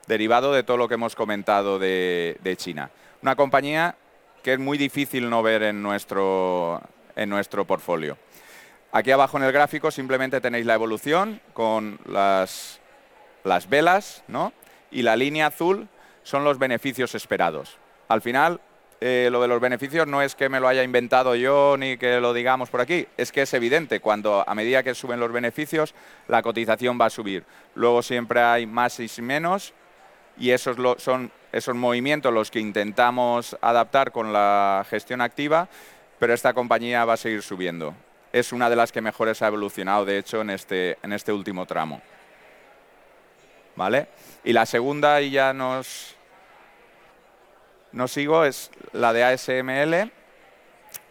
[0.06, 2.90] derivado de todo lo que hemos comentado de, China.
[3.22, 3.96] Una compañía
[4.42, 6.80] que es muy difícil no ver en nuestro,
[7.14, 8.16] en nuestro portfolio.
[8.92, 12.80] Aquí abajo en el gráfico simplemente tenéis la evolución con las
[13.46, 14.52] las velas, ¿no?
[14.90, 15.88] Y la línea azul
[16.22, 17.78] son los beneficios esperados.
[18.08, 18.60] Al final,
[19.00, 22.20] eh, lo de los beneficios no es que me lo haya inventado yo ni que
[22.20, 25.94] lo digamos por aquí, es que es evidente, cuando a medida que suben los beneficios,
[26.28, 27.44] la cotización va a subir.
[27.74, 29.72] Luego siempre hay más y menos
[30.38, 35.68] y esos son esos movimientos los que intentamos adaptar con la gestión activa,
[36.18, 37.94] pero esta compañía va a seguir subiendo.
[38.32, 41.64] Es una de las que mejores ha evolucionado, de hecho, en este, en este último
[41.64, 42.02] tramo.
[43.76, 44.08] ¿vale?
[44.42, 46.16] Y la segunda, y ya nos,
[47.92, 50.10] nos sigo, es la de ASML.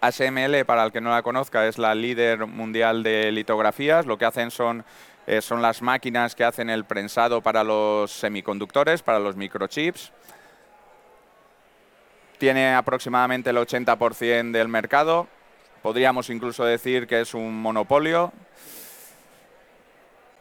[0.02, 4.06] ASML, para el que no la conozca, es la líder mundial de litografías.
[4.06, 4.84] Lo que hacen son,
[5.28, 10.12] eh, son las máquinas que hacen el prensado para los semiconductores, para los microchips.
[12.38, 15.28] Tiene aproximadamente el 80% del mercado.
[15.82, 18.32] Podríamos incluso decir que es un monopolio.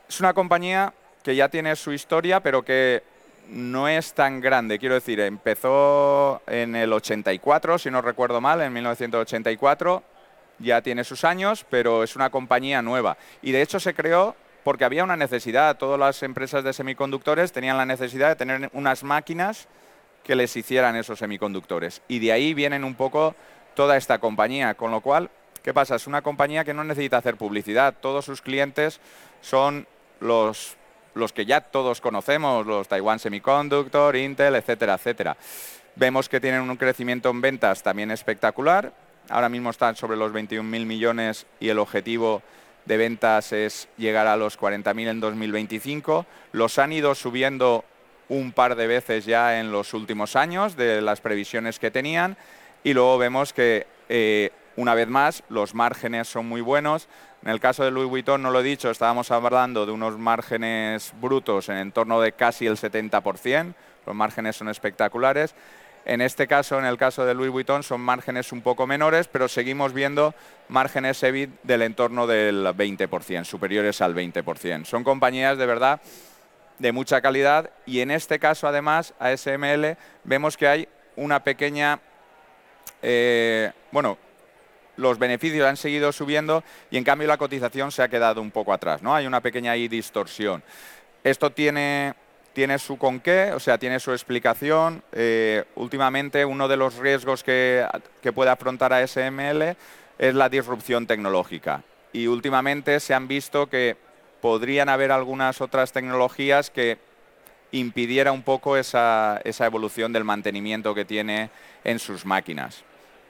[0.08, 0.92] Es una compañía
[1.22, 3.02] que ya tiene su historia, pero que
[3.48, 4.78] no es tan grande.
[4.78, 10.02] Quiero decir, empezó en el 84, si no recuerdo mal, en 1984.
[10.58, 13.16] Ya tiene sus años, pero es una compañía nueva.
[13.40, 15.76] Y de hecho se creó porque había una necesidad.
[15.76, 19.68] Todas las empresas de semiconductores tenían la necesidad de tener unas máquinas
[20.24, 22.02] que les hicieran esos semiconductores.
[22.08, 23.36] Y de ahí vienen un poco
[23.74, 24.74] toda esta compañía.
[24.74, 25.30] Con lo cual,
[25.62, 25.96] ¿qué pasa?
[25.96, 27.94] Es una compañía que no necesita hacer publicidad.
[28.00, 29.00] Todos sus clientes
[29.42, 29.86] son
[30.20, 30.76] los
[31.14, 35.36] los que ya todos conocemos, los Taiwan Semiconductor, Intel, etcétera, etcétera.
[35.96, 38.92] Vemos que tienen un crecimiento en ventas también espectacular.
[39.28, 42.42] Ahora mismo están sobre los 21.000 millones y el objetivo
[42.84, 46.26] de ventas es llegar a los 40.000 en 2025.
[46.52, 47.84] Los han ido subiendo
[48.28, 52.36] un par de veces ya en los últimos años de las previsiones que tenían
[52.82, 57.08] y luego vemos que eh, una vez más los márgenes son muy buenos,
[57.44, 61.12] en el caso de Louis Vuitton, no lo he dicho, estábamos hablando de unos márgenes
[61.20, 63.74] brutos en torno de casi el 70%,
[64.06, 65.54] los márgenes son espectaculares.
[66.06, 69.48] En este caso, en el caso de Louis Vuitton, son márgenes un poco menores, pero
[69.48, 70.34] seguimos viendo
[70.68, 74.84] márgenes EBIT del entorno del 20%, superiores al 20%.
[74.84, 76.00] Son compañías de verdad
[76.78, 82.00] de mucha calidad y en este caso, además, ASML, vemos que hay una pequeña,
[83.00, 84.18] eh, bueno,
[84.96, 88.72] los beneficios han seguido subiendo y en cambio la cotización se ha quedado un poco
[88.72, 89.14] atrás, ¿no?
[89.14, 90.62] Hay una pequeña distorsión.
[91.22, 92.14] Esto tiene,
[92.54, 95.02] tiene su con qué, o sea, tiene su explicación.
[95.12, 97.86] Eh, últimamente uno de los riesgos que,
[98.22, 99.76] que puede afrontar ASML
[100.18, 101.82] es la disrupción tecnológica.
[102.12, 103.96] Y últimamente se han visto que
[104.40, 106.98] podrían haber algunas otras tecnologías que
[107.72, 111.50] impidiera un poco esa, esa evolución del mantenimiento que tiene
[111.82, 112.84] en sus máquinas.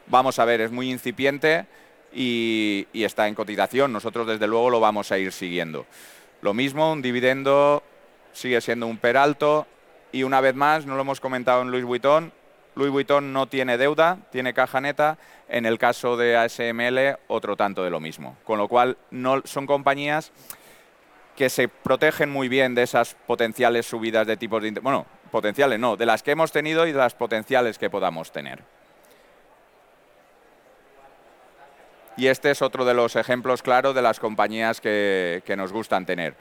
[0.07, 1.67] Vamos a ver, es muy incipiente
[2.15, 3.93] y, está en cotización.
[3.93, 5.87] Nosotros desde luego lo vamos a ir siguiendo.
[6.43, 7.83] Lo mismo, un dividendo
[8.35, 9.67] sigue siendo un peralto
[10.13, 12.33] y una vez más, no lo hemos comentado en Luis Vuitton,
[12.77, 15.17] Louis Vuitton no tiene deuda, tiene caja neta.
[15.49, 18.37] En el caso de ASML, otro tanto de lo mismo.
[18.45, 20.33] Con lo cual, no, son compañías
[21.37, 24.85] que se protegen muy bien de esas potenciales subidas de tipos de interés.
[24.85, 28.63] Bueno, potenciales no, de las que hemos tenido y de las potenciales que podamos tener.
[32.17, 36.07] Y este es otro de los ejemplos claros de las compañías que, que nos gustan
[36.07, 36.35] tener.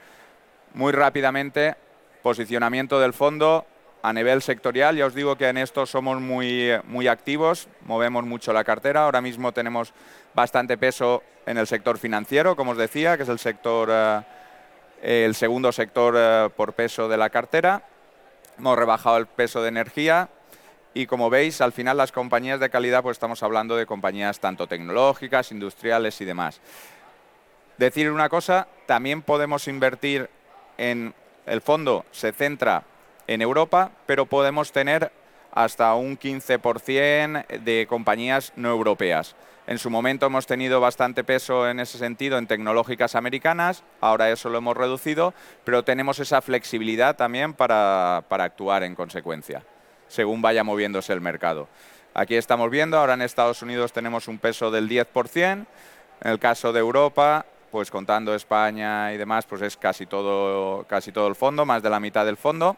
[0.72, 1.74] Muy rápidamente,
[2.24, 3.66] posicionamiento del fondo
[4.02, 4.96] a nivel sectorial.
[4.96, 9.04] Ya os digo que en esto somos muy, muy activos, movemos mucho la cartera.
[9.04, 9.92] Ahora mismo tenemos
[10.34, 13.90] bastante peso en el sector financiero, como os decía, que es el sector...
[13.92, 14.22] Eh,
[15.04, 17.82] el segundo sector eh, por peso de la cartera.
[18.56, 20.30] Hemos rebajado el peso de energía
[20.94, 24.66] y como veis, al final las compañías de calidad, pues estamos hablando de compañías tanto
[24.66, 26.58] tecnológicas, industriales y demás.
[27.76, 30.30] Decir una cosa, también podemos invertir
[30.78, 31.12] en
[31.46, 32.84] el fondo, se centra
[33.26, 35.12] en Europa, pero podemos tener
[35.52, 39.36] hasta un 15% de compañías no europeas.
[39.66, 44.50] En su momento hemos tenido bastante peso en ese sentido en tecnológicas americanas, ahora eso
[44.50, 45.32] lo hemos reducido,
[45.64, 49.62] pero tenemos esa flexibilidad también para, actuar en consecuencia,
[50.06, 51.68] según vaya moviéndose el mercado.
[52.12, 55.66] Aquí estamos viendo, ahora en Estados Unidos tenemos un peso del 10%,
[56.20, 61.10] en el caso de Europa, pues contando España y demás, pues es casi todo, casi
[61.10, 62.76] todo el fondo, más de la mitad del fondo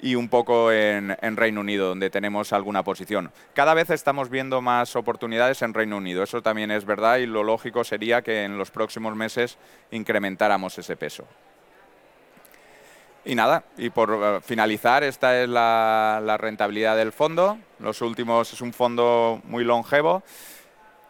[0.00, 3.30] y un poco en, Reino Unido, donde tenemos alguna posición.
[3.52, 7.42] Cada vez estamos viendo más oportunidades en Reino Unido, eso también es verdad y lo
[7.42, 9.58] lógico sería que en los próximos meses
[9.90, 11.26] incrementáramos ese peso.
[13.26, 17.58] Y nada, y por eh, finalizar, esta es la, rentabilidad del fondo.
[17.80, 20.22] Los últimos es un fondo muy longevo,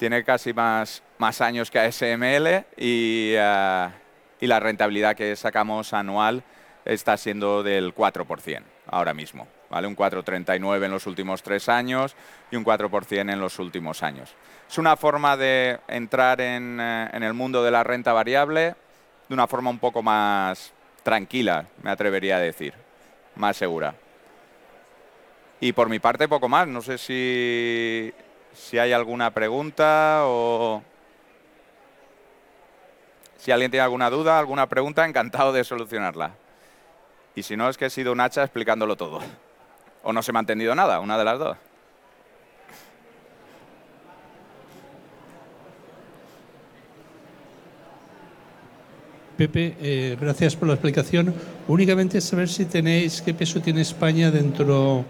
[0.04, 3.88] tiene casi más, más años que ASML y, eh,
[4.38, 6.42] y la rentabilidad que sacamos anual
[6.84, 9.48] está siendo del 4% ahora mismo.
[9.70, 9.86] ¿vale?
[9.86, 12.16] Un 4,39 en los últimos tres años
[12.50, 14.34] y un 4% en los últimos años.
[14.68, 18.74] Es una forma de entrar en, eh, en, el mundo de la renta variable
[19.26, 22.74] de una forma un poco más tranquila, me atrevería a decir,
[23.36, 23.94] más segura.
[25.60, 26.68] Y por mi parte, poco más.
[26.68, 28.12] No sé si,
[28.54, 30.82] si hay alguna pregunta o...
[33.36, 36.32] Si alguien tiene alguna duda, alguna pregunta, encantado de solucionarla.
[37.34, 39.20] Y si no, es que he sido un hacha explicándolo todo.
[40.02, 41.56] O no se me ha entendido nada, una de las dos.
[49.36, 51.34] Pepe, eh, gracias por la explicación.
[51.66, 55.04] Únicamente saber si tenéis, qué peso tiene España dentro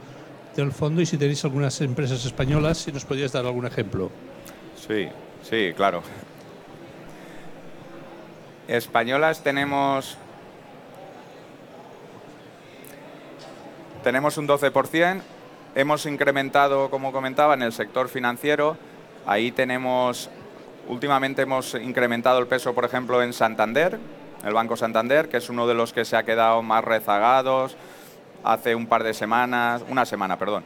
[0.62, 4.10] del fondo y si tenéis algunas empresas españolas, si nos podrías dar algún ejemplo.
[4.86, 5.08] Sí,
[5.42, 6.02] sí, claro.
[8.68, 10.16] Españolas tenemos
[14.02, 15.22] tenemos un 12%,
[15.74, 18.76] hemos incrementado, como comentaba, en el sector financiero,
[19.26, 20.28] ahí tenemos,
[20.88, 23.98] últimamente hemos incrementado el peso, por ejemplo, en Santander,
[24.44, 27.76] el Banco Santander, que es uno de los que se ha quedado más rezagados,
[28.44, 30.64] hace un par de semanas, una semana, perdón,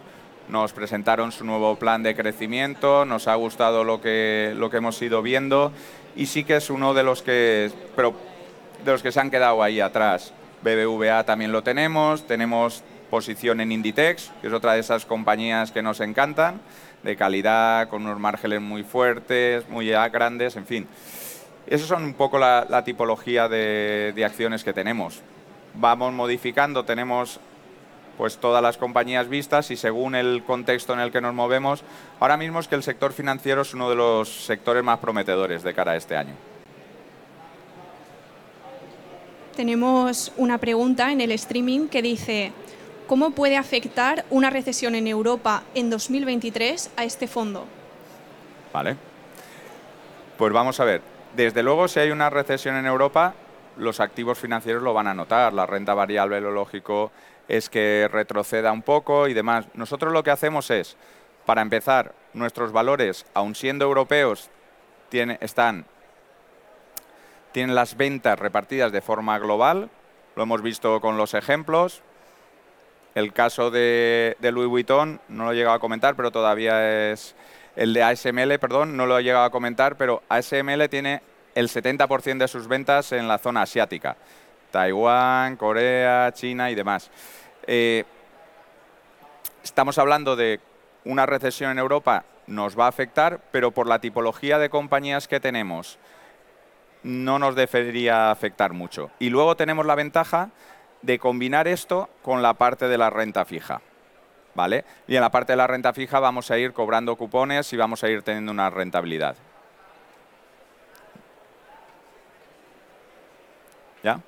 [0.48, 5.00] nos presentaron su nuevo plan de crecimiento, nos ha gustado lo que, lo que hemos
[5.00, 5.72] ido viendo
[6.16, 8.14] y sí que es uno de los que, pero
[8.84, 10.32] de los que se han quedado ahí atrás.
[10.62, 15.82] BBVA también lo tenemos, tenemos posición en Inditex, que es otra de esas compañías que
[15.82, 16.60] nos encantan,
[17.02, 20.88] de calidad, con unos márgenes muy fuertes, muy grandes, en fin.
[21.66, 25.20] Esas son un poco la, tipología de, acciones que tenemos.
[25.74, 27.40] Vamos modificando, tenemos
[28.18, 31.84] pues todas las compañías vistas y según el contexto en el que nos movemos,
[32.20, 35.72] ahora mismo es que el sector financiero es uno de los sectores más prometedores de
[35.72, 36.34] cara a este año.
[39.56, 42.52] Tenemos una pregunta en el streaming que dice,
[43.08, 47.64] ¿Cómo puede afectar una recesión en Europa en 2023 a este fondo?
[48.70, 48.96] Vale.
[50.36, 51.00] Pues vamos a ver.
[51.34, 53.32] Desde luego, si hay una recesión en Europa,
[53.78, 55.54] los activos financieros lo van a notar.
[55.54, 57.10] La renta variable, lo lógico
[57.48, 59.66] es que retroceda un poco y demás.
[59.74, 60.96] Nosotros lo que hacemos es,
[61.46, 64.50] para empezar, nuestros valores, aun siendo europeos,
[65.10, 65.86] están,
[67.52, 69.88] tienen las ventas repartidas de forma global.
[70.36, 72.02] Lo hemos visto con los ejemplos.
[73.14, 77.34] El caso de, Louis Vuitton no lo he llegado a comentar, pero todavía es
[77.74, 81.22] el de ASML, perdón, no lo he llegado a comentar, pero ASML tiene
[81.54, 84.16] el 70% de sus ventas en la zona asiática.
[84.70, 87.10] Taiwán, Corea, China y demás.
[87.66, 88.04] Eh,
[89.62, 90.60] estamos hablando de
[91.04, 95.40] una recesión en Europa, nos va a afectar, pero por la tipología de compañías que
[95.40, 95.98] tenemos,
[97.02, 99.10] no nos debería afectar mucho.
[99.18, 100.50] Y luego tenemos la ventaja
[101.02, 103.80] de combinar esto con la parte de la renta fija.
[104.58, 104.84] ¿vale?
[105.06, 108.02] Y en la parte de la renta fija vamos a ir cobrando cupones y vamos
[108.02, 109.36] a ir teniendo una rentabilidad.
[114.02, 114.20] ¿Ya?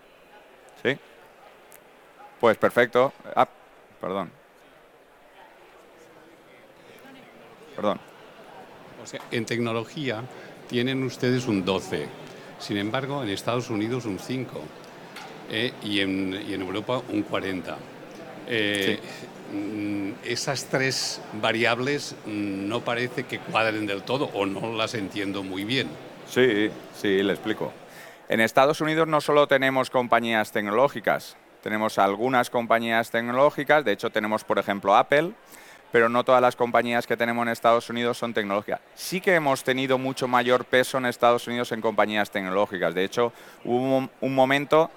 [2.40, 3.12] Pues perfecto.
[3.36, 3.46] Ah,
[4.00, 4.30] perdón.
[7.76, 8.00] Perdón.
[9.02, 10.22] O sea, en tecnología
[10.68, 12.06] tienen ustedes un 12,
[12.58, 14.60] sin embargo en Estados Unidos un 5
[15.50, 17.76] eh, y, en, y, en, Europa un 40.
[18.48, 19.56] Eh, sí.
[19.56, 25.42] Mm, esas tres variables mm, no parece que cuadren del todo o no las entiendo
[25.42, 25.88] muy bien.
[26.26, 27.72] Sí, sí, le explico.
[28.28, 34.44] En Estados Unidos no solo tenemos compañías tecnológicas, tenemos algunas compañías tecnológicas, de hecho tenemos
[34.44, 35.32] por ejemplo Apple,
[35.92, 38.80] pero no todas las compañías que tenemos en Estados Unidos son tecnológicas.
[38.94, 42.94] Sí que hemos tenido mucho mayor peso en Estados Unidos en compañías tecnológicas.
[42.94, 43.32] De hecho,
[43.64, 44.90] hubo un momento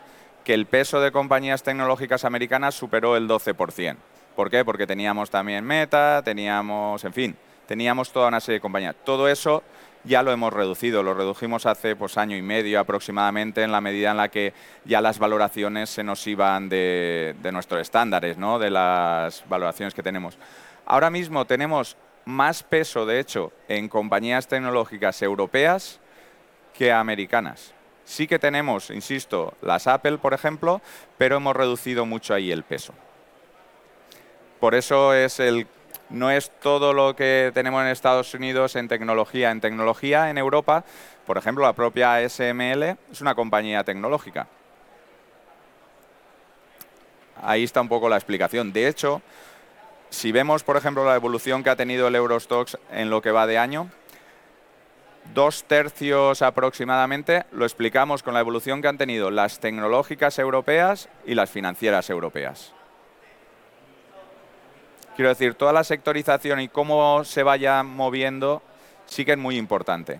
[0.43, 3.95] que el peso de compañías tecnológicas americanas superó el 12%.
[4.35, 4.65] ¿Por qué?
[4.65, 7.35] Porque teníamos también Meta, teníamos, en fin,
[7.67, 8.95] teníamos toda una serie de compañías.
[9.03, 9.63] Todo eso
[10.03, 14.11] ya lo hemos reducido, lo redujimos hace pues, año y medio aproximadamente en la medida
[14.11, 14.53] en la que
[14.85, 18.59] ya las valoraciones se nos iban de, de nuestros estándares, ¿no?
[18.59, 20.37] de las valoraciones que tenemos.
[20.85, 25.99] Ahora mismo tenemos más peso, de hecho, en compañías tecnológicas europeas
[26.73, 27.73] que americanas.
[28.05, 30.81] Sí que tenemos, insisto, las Apple, por ejemplo,
[31.17, 32.93] pero hemos reducido mucho ahí el peso.
[34.59, 35.67] Por eso es el,
[36.09, 39.51] no es todo lo que tenemos en Estados Unidos en tecnología.
[39.51, 40.83] En tecnología, en Europa,
[41.25, 44.47] por ejemplo, la propia SML es una compañía tecnológica.
[47.41, 48.71] Ahí está un poco la explicación.
[48.71, 49.21] De hecho,
[50.09, 53.47] si vemos, por ejemplo, la evolución que ha tenido el Eurostox en lo que va
[53.47, 53.89] de año,
[55.33, 61.33] dos tercios aproximadamente lo explicamos con la evolución que han tenido las tecnológicas europeas y
[61.33, 62.73] las financieras europeas.
[65.15, 68.63] Quiero decir, toda la sectorización y cómo se vaya moviendo
[69.05, 70.19] sí que es muy importante.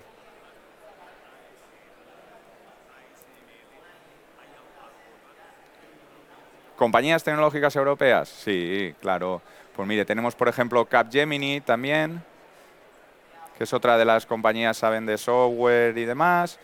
[6.75, 8.29] ¿Compañías tecnológicas europeas?
[8.29, 9.41] Sí, claro.
[9.75, 12.23] Pues mire, tenemos por ejemplo Capgemini también,
[13.57, 16.59] que es otra de las compañías, saben, de software y demás.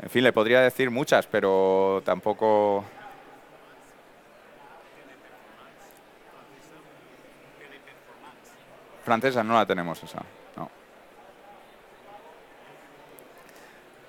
[0.00, 2.84] En fin, le podría decir muchas, pero tampoco...
[9.06, 10.20] Francesa no la tenemos esa,
[10.56, 10.68] no.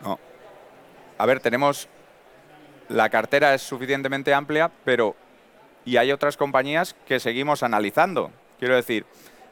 [0.01, 0.19] No.
[1.19, 1.87] A ver, tenemos...
[2.89, 5.15] La cartera es suficientemente amplia, pero
[5.85, 8.31] y hay otras compañías que seguimos analizando.
[8.57, 9.05] Quiero decir,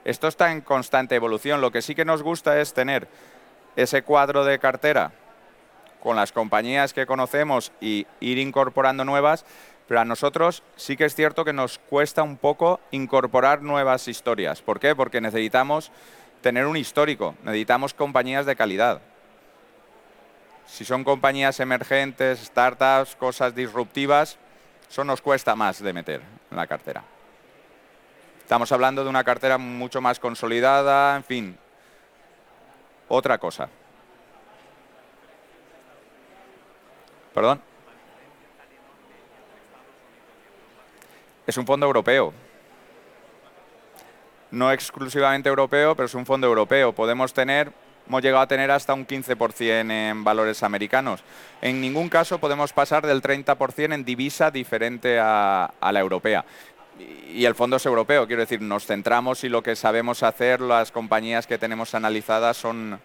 [0.03, 1.61] esto está en constante evolución.
[1.61, 3.07] Lo que sí que nos gusta es tener
[3.75, 5.11] ese cuadro de cartera
[6.01, 9.45] con las compañías que conocemos y ir incorporando nuevas,
[9.87, 14.61] pero a nosotros sí que es cierto que nos cuesta un poco incorporar nuevas historias.
[14.61, 14.95] ¿Por qué?
[14.95, 15.91] Porque necesitamos
[16.41, 19.01] tener un histórico, necesitamos compañías de calidad.
[20.65, 24.37] Si son compañías emergentes, startups, cosas disruptivas,
[24.89, 27.03] eso nos cuesta más de meter en la cartera.
[28.41, 31.57] Estamos hablando de una cartera mucho más consolidada, en fin,
[33.07, 33.69] otra cosa.
[37.33, 37.61] ¿Perdón?
[41.47, 42.33] Es un fondo europeo.
[44.51, 46.93] No exclusivamente europeo, pero es un fondo europeo.
[46.93, 47.71] Podemos tener
[48.07, 51.21] hemos llegado a tener hasta un 15% en valores americanos.
[51.61, 56.45] En ningún caso podemos pasar del 30% en divisa diferente a, la europea.
[57.29, 60.91] Y el fondo es europeo, quiero decir, nos centramos y lo que sabemos hacer, las
[60.91, 62.99] compañías que tenemos analizadas son,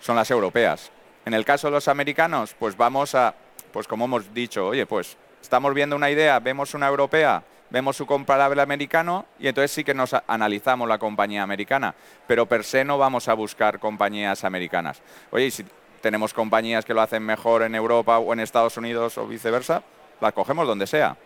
[0.00, 0.90] son las europeas.
[1.26, 3.34] En el caso de los americanos, pues vamos a,
[3.70, 7.42] pues como hemos dicho, oye, pues estamos viendo una idea, vemos una europea,
[7.72, 11.94] vemos su comparable americano y entonces sí que nos analizamos la compañía americana,
[12.26, 15.00] pero per se no vamos a buscar compañías americanas.
[15.30, 15.64] Oye, y si
[16.02, 19.82] tenemos compañías que lo hacen mejor en Europa o en Estados Unidos o viceversa,
[20.20, 21.16] las cogemos donde sea.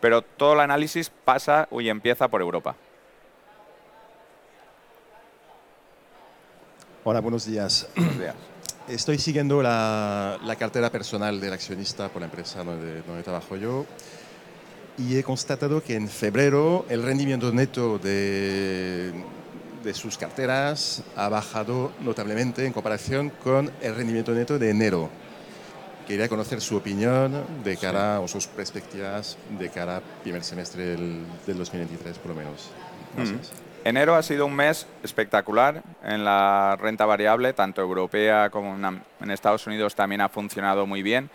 [0.00, 2.74] Pero todo el análisis pasa y empieza por Europa.
[7.04, 7.88] Hola, buenos días.
[7.94, 8.34] Buenos días.
[8.88, 13.84] Estoy siguiendo la, la, cartera personal del accionista por la empresa donde, donde trabajo yo
[14.98, 19.12] y he constatado que en febrero el rendimiento neto de,
[19.84, 25.08] de sus carteras ha bajado notablemente en comparación con el rendimiento neto de enero.
[26.06, 31.22] Quería conocer su opinión de cara o sus perspectivas de cara al primer semestre del,
[31.46, 32.70] del 2023, por lo menos.
[33.14, 33.52] Gracias.
[33.52, 33.68] Mm.
[33.84, 38.74] Enero ha sido un mes espectacular en la renta variable, tanto europea como
[39.20, 41.30] en Estados Unidos también ha funcionado muy bien.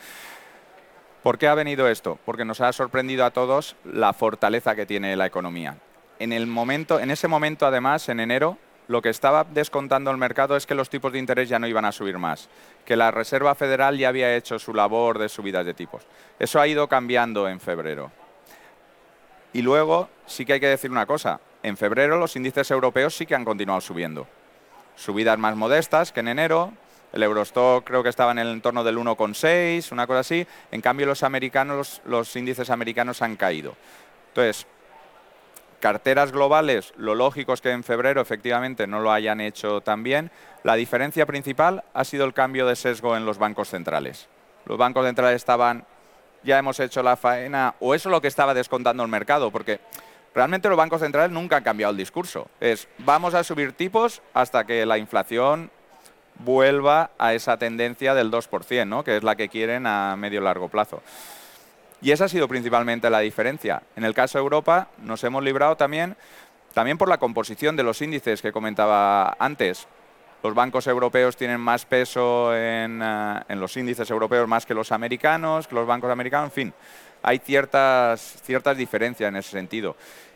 [1.23, 2.19] ¿Por qué ha venido esto?
[2.25, 5.77] Porque nos ha sorprendido a todos la fortaleza que tiene la economía.
[6.19, 8.57] En, el momento, en ese momento, además, en enero,
[8.89, 11.85] lo que estaba descontando el mercado es que los tipos de interés ya no iban
[11.85, 12.49] a subir más,
[12.83, 16.03] que la Reserva Federal ya había hecho su labor de subidas de tipos.
[16.39, 18.11] Eso ha ido cambiando en febrero.
[19.53, 23.25] Y luego sí que hay que decir una cosa, en febrero los índices europeos sí
[23.25, 24.27] que han continuado subiendo.
[24.97, 26.73] Subidas más modestas que en enero,
[27.13, 30.45] el Eurostock creo que estaba en el entorno del 1,6, una cosa así.
[30.71, 33.75] En cambio, los americanos, los índices americanos han caído.
[34.29, 34.65] Entonces,
[35.79, 40.31] carteras globales, lo lógico es que en febrero efectivamente no lo hayan hecho tan bien.
[40.63, 44.27] La diferencia principal ha sido el cambio de sesgo en los bancos centrales.
[44.65, 45.85] Los bancos centrales estaban,
[46.41, 49.81] ya hemos hecho la faena, o eso es lo que estaba descontando el mercado, porque
[50.33, 52.47] realmente los bancos centrales nunca han cambiado el discurso.
[52.59, 55.69] Es, vamos a subir tipos hasta que la inflación
[56.39, 59.03] vuelva a esa tendencia del 2%, ¿no?
[59.03, 61.01] que es la que quieren a medio largo plazo.
[62.01, 63.81] Y esa ha sido principalmente la diferencia.
[63.95, 66.17] En el caso de Europa nos hemos librado también,
[66.73, 69.87] también por la composición de los índices que comentaba antes.
[70.43, 74.91] Los bancos europeos tienen más peso en, eh, en los índices europeos más que los
[74.91, 76.73] americanos, que los bancos americanos, en fin,
[77.21, 79.95] hay ciertas, ciertas diferencias en ese sentido.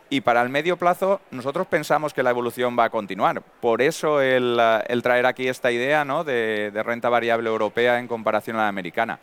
[0.10, 3.42] Y para el medio plazo, nosotros pensamos que la evolución va a continuar.
[3.42, 6.24] Por eso el, eh, traer aquí esta idea ¿no?
[6.24, 9.20] de, renta variable europea en comparación a la americana.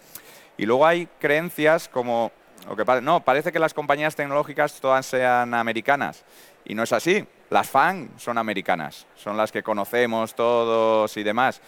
[0.59, 2.33] Y luego hay creencias como,
[2.69, 6.23] lo que, no, parece que las compañías tecnológicas todas sean americanas.
[6.67, 7.27] Y no es así.
[7.49, 11.63] Las FAN son americanas, son las que conocemos todos y demás.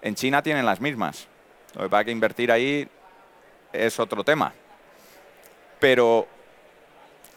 [0.00, 1.26] En China tienen las mismas.
[1.74, 2.88] Lo que pasa que invertir ahí
[3.72, 4.52] es otro tema.
[5.80, 6.26] Pero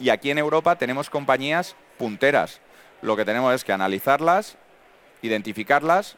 [0.04, 2.60] y aquí en Europa tenemos compañías punteras.
[3.00, 4.58] Lo que tenemos es que analizarlas,
[5.22, 6.16] identificarlas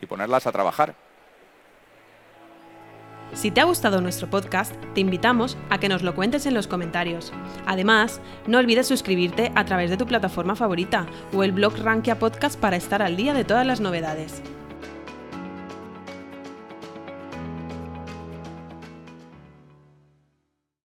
[0.00, 0.96] y ponerlas a trabajar.
[3.32, 6.66] Si te ha gustado nuestro podcast, te invitamos a que nos lo cuentes en los
[6.66, 7.32] comentarios.
[7.64, 12.58] Además, no olvides suscribirte a través de tu plataforma favorita o el blog Rankia Podcast
[12.58, 14.42] para estar al día de todas las novedades.